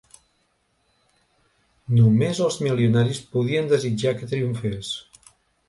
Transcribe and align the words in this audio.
Només 1.99 2.43
els 2.47 2.59
milionaris 2.69 3.21
podien 3.37 3.73
desitjar 3.75 4.17
que 4.19 4.33
triomfés. 4.35 4.93